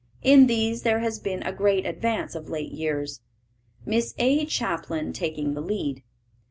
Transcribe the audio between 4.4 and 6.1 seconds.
Chaplin taking the lead.